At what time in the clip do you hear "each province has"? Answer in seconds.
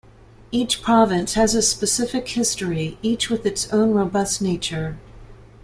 0.49-1.53